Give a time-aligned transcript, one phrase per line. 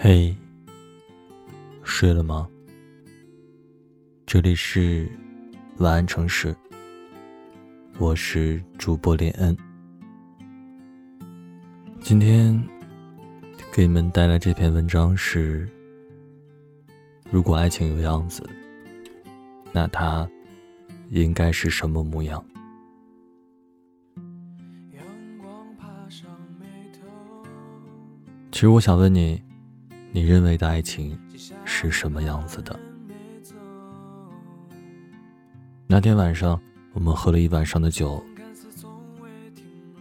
[0.00, 0.32] 嘿，
[1.82, 2.48] 睡了吗？
[4.24, 5.10] 这里是
[5.78, 6.54] 晚安城市，
[7.98, 9.56] 我是主播连恩。
[12.00, 12.56] 今天
[13.72, 15.68] 给你们带来这篇文章是：
[17.28, 18.48] 如果爱情有样子，
[19.72, 20.30] 那它
[21.10, 22.44] 应该是什么模样？
[28.52, 29.42] 其实我想问你。
[30.10, 31.18] 你认为的爱情
[31.64, 32.78] 是什么样子的？
[35.86, 36.60] 那天晚上，
[36.92, 38.22] 我们喝了一晚上的酒，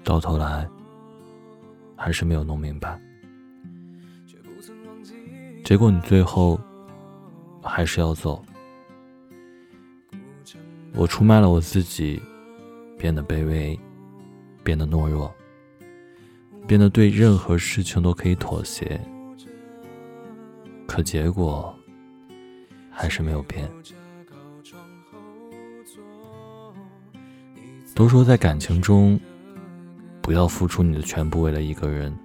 [0.04, 0.68] 到头来
[1.96, 3.00] 还是没有弄明白。
[5.64, 6.60] 结果你最后
[7.62, 8.44] 还是要走，
[10.94, 12.22] 我出卖了我自己，
[12.98, 13.78] 变得卑微，
[14.64, 15.34] 变得懦弱，
[16.66, 19.00] 变得对任何事情都可以妥协。
[20.98, 21.72] 可结果
[22.90, 23.70] 还是没有变。
[27.94, 29.20] 都说在感情中，
[30.24, 32.18] 不要付出你的全部为了一个人。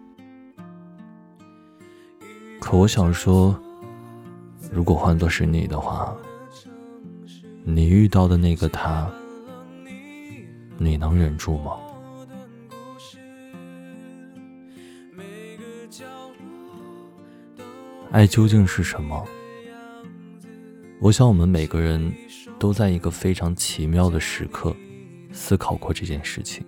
[2.63, 3.55] 可我想说，
[4.71, 6.17] 如果换作是你的话，
[7.65, 9.07] 你遇到的那个他，
[10.79, 11.79] 你能忍住吗？
[18.13, 19.27] 爱究竟是什么？
[21.01, 22.13] 我想，我们每个人
[22.59, 24.77] 都在一个非常奇妙的时刻
[25.33, 26.63] 思考过这件事情。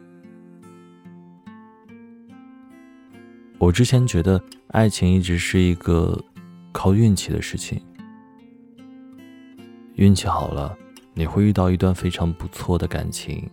[3.59, 6.19] 我之前觉得，爱情一直是一个
[6.73, 7.79] 靠运气的事情。
[9.97, 10.75] 运气好了，
[11.13, 13.47] 你会遇到一段非常不错的感情，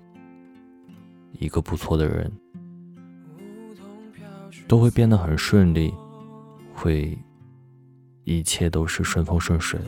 [1.34, 2.32] 一个不错的人，
[4.66, 5.94] 都会变得很顺利，
[6.74, 7.18] 会。
[8.38, 9.80] 一切都是顺风顺水。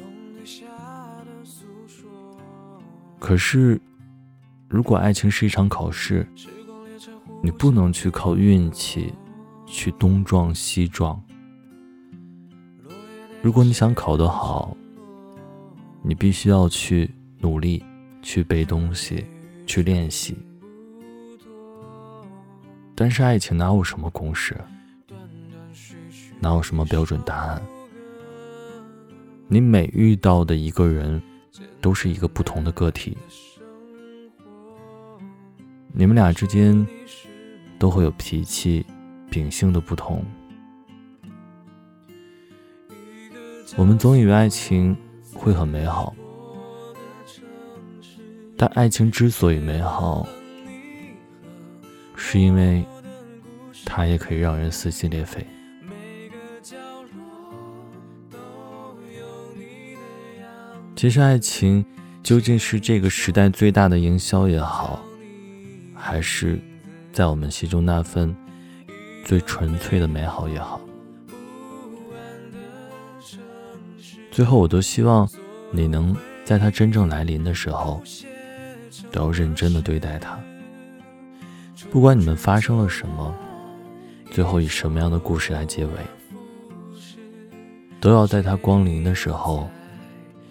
[3.20, 3.80] 可是，
[4.68, 6.28] 如果爱情是一场考试，
[7.42, 9.14] 你不能去靠运气
[9.66, 11.22] 去东撞西撞。
[13.42, 14.76] 如果你想考得好，
[16.02, 17.84] 你必须要去努力，
[18.22, 19.26] 去背东西，
[19.66, 20.38] 去练习。
[22.96, 24.56] 但是爱情哪有什么公式？
[26.40, 27.62] 哪有什么标准答案？
[29.54, 31.22] 你每遇到的一个人，
[31.80, 33.16] 都是一个不同的个体。
[35.92, 36.84] 你们俩之间
[37.78, 38.84] 都会有脾气、
[39.30, 40.26] 秉性的不同。
[43.76, 44.98] 我们总以为爱情
[45.36, 46.16] 会很美好，
[48.58, 50.28] 但爱情之所以美好，
[52.16, 52.84] 是因为
[53.86, 55.43] 它也可以让人撕心裂肺。
[61.04, 61.84] 其实，爱情
[62.24, 65.04] 究竟是这个时代最大的营销也好，
[65.94, 66.58] 还是
[67.12, 68.34] 在我们心中那份
[69.26, 70.80] 最纯粹的美好也好，
[74.32, 75.30] 最后我都希望
[75.72, 76.16] 你能
[76.46, 78.02] 在它真正来临的时候，
[79.12, 80.40] 都要认真的对待它。
[81.92, 83.36] 不管你们发生了什么，
[84.32, 85.92] 最后以什么样的故事来结尾，
[88.00, 89.70] 都要在它光临的时候。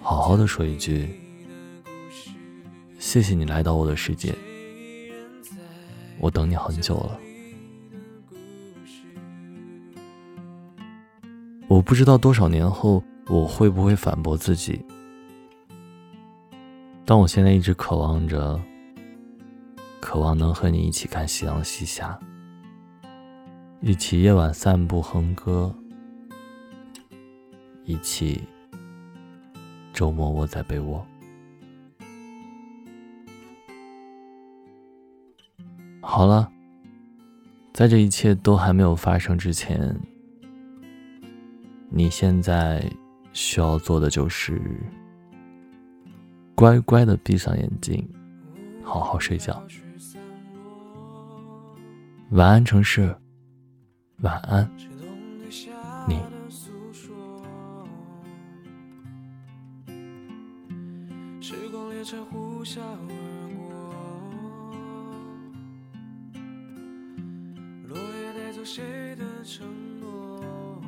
[0.02, 1.08] 好好的说一句，
[2.98, 4.34] 谢谢你来到我的世界，
[6.18, 7.18] 我等你很久了。
[11.68, 14.84] 我不知道多少年后我会不会反驳自己，
[17.06, 18.60] 但我现在一直渴望着，
[20.00, 22.18] 渴望能和你一起看夕阳西下，
[23.80, 25.72] 一起夜晚散步哼歌，
[27.84, 28.42] 一起。
[29.92, 31.06] 周末窝在被窝。
[36.00, 36.50] 好了，
[37.72, 39.94] 在这一切都还没有发生之前，
[41.88, 42.84] 你现在
[43.32, 44.60] 需要做的就是
[46.54, 48.06] 乖乖的闭上眼睛，
[48.82, 49.62] 好好睡觉。
[52.30, 53.14] 晚安，城市。
[54.22, 54.70] 晚安，
[56.08, 56.41] 你。
[61.72, 63.08] 光列车呼啸而
[63.56, 63.72] 过
[67.88, 69.66] 落叶带走谁的承
[69.98, 70.78] 诺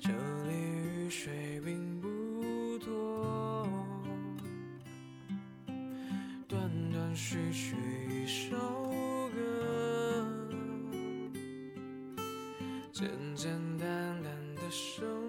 [0.00, 0.08] 这
[0.48, 3.68] 里雨水并不多
[6.48, 7.76] 断断续续
[8.10, 8.56] 一首
[9.34, 10.26] 歌
[12.90, 15.27] 简简单单的生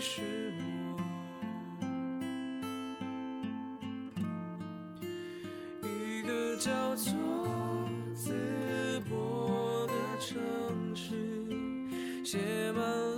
[0.00, 0.22] 是
[0.56, 0.96] 我。
[5.86, 7.12] 一个叫做
[8.16, 8.32] 淄
[9.10, 10.38] 博的城
[10.96, 11.12] 市
[12.24, 12.38] 写
[12.72, 13.09] 满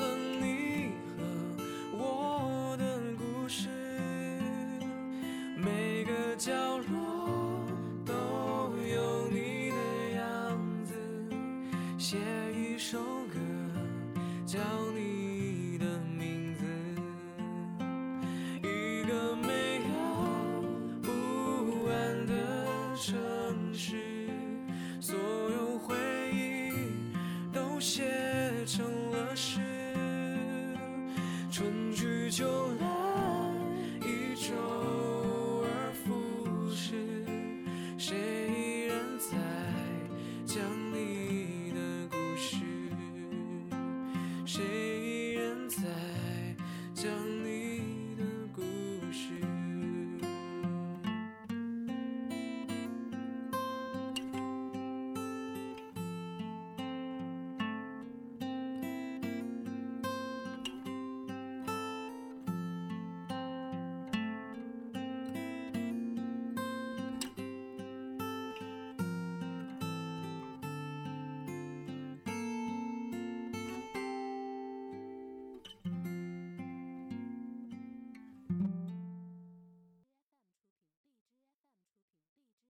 [32.33, 32.47] 就
[32.81, 32.87] 来
[34.01, 34.92] 一周。